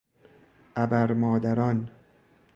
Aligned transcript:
ابرمادران 0.75 1.89